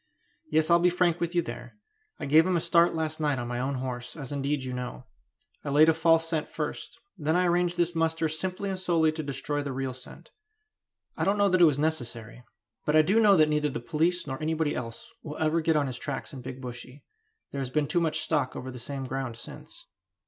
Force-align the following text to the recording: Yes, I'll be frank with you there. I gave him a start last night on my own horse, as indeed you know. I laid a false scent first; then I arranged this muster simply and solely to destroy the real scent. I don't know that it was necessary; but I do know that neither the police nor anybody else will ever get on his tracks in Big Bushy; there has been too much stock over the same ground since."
Yes, 0.49 0.71
I'll 0.71 0.79
be 0.79 0.89
frank 0.89 1.19
with 1.19 1.35
you 1.35 1.43
there. 1.43 1.77
I 2.19 2.25
gave 2.25 2.47
him 2.47 2.57
a 2.57 2.59
start 2.59 2.95
last 2.95 3.19
night 3.19 3.37
on 3.37 3.47
my 3.47 3.59
own 3.59 3.75
horse, 3.75 4.15
as 4.17 4.31
indeed 4.31 4.63
you 4.63 4.73
know. 4.73 5.05
I 5.63 5.69
laid 5.69 5.89
a 5.89 5.93
false 5.93 6.27
scent 6.27 6.49
first; 6.49 6.97
then 7.19 7.35
I 7.35 7.45
arranged 7.45 7.77
this 7.77 7.93
muster 7.93 8.27
simply 8.27 8.71
and 8.71 8.79
solely 8.79 9.11
to 9.11 9.21
destroy 9.21 9.61
the 9.61 9.71
real 9.71 9.93
scent. 9.93 10.31
I 11.15 11.23
don't 11.23 11.37
know 11.37 11.49
that 11.49 11.61
it 11.61 11.65
was 11.65 11.77
necessary; 11.77 12.43
but 12.83 12.95
I 12.95 13.03
do 13.03 13.19
know 13.19 13.37
that 13.37 13.47
neither 13.49 13.69
the 13.69 13.79
police 13.79 14.25
nor 14.25 14.41
anybody 14.41 14.75
else 14.75 15.07
will 15.21 15.37
ever 15.37 15.61
get 15.61 15.75
on 15.75 15.85
his 15.85 15.99
tracks 15.99 16.33
in 16.33 16.41
Big 16.41 16.61
Bushy; 16.61 17.03
there 17.51 17.61
has 17.61 17.69
been 17.69 17.85
too 17.87 18.01
much 18.01 18.21
stock 18.21 18.55
over 18.55 18.71
the 18.71 18.79
same 18.79 19.03
ground 19.03 19.37
since." 19.37 19.85